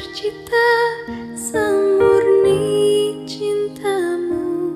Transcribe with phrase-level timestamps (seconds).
[0.00, 0.68] tercipta
[1.36, 4.72] semurni cintamu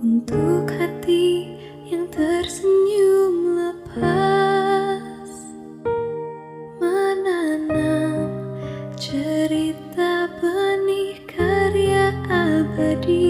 [0.00, 1.52] untuk hati
[1.84, 5.52] yang tersenyum lepas
[6.80, 8.32] menanam
[8.96, 13.25] cerita benih karya abadi.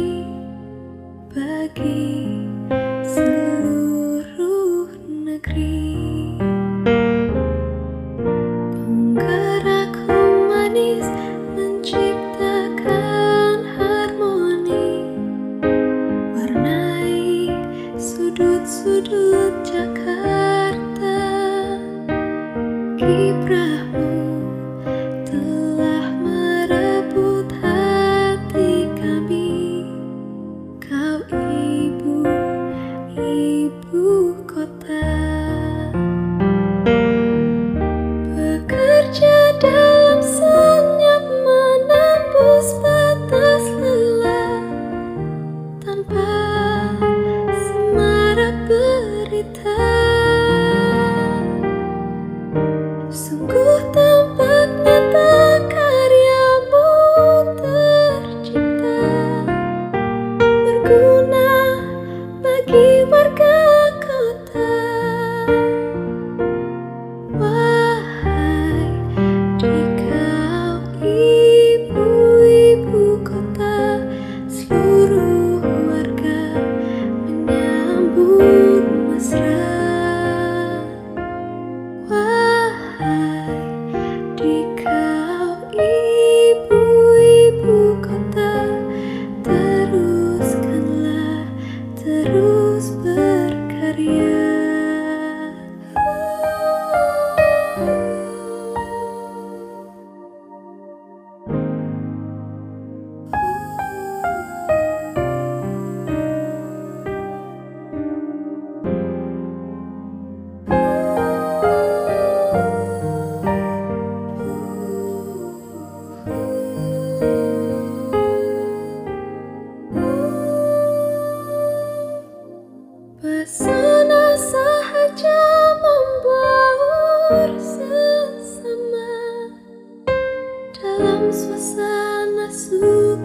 [19.06, 21.18] penduduk Jakarta
[22.98, 24.18] Kiprahmu
[25.22, 29.86] telah merebut hati kami.
[30.82, 31.22] Kau
[31.54, 32.26] ibu,
[33.14, 35.15] ibu kota.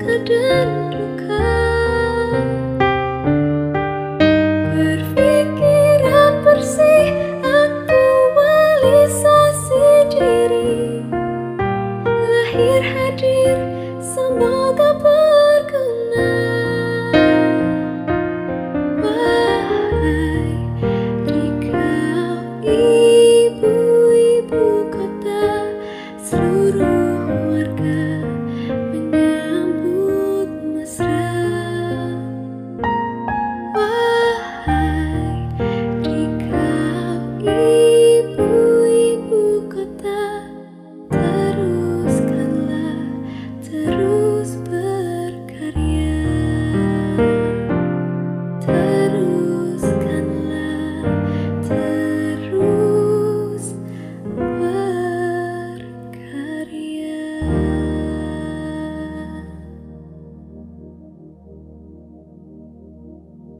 [0.01, 1.00] kedendu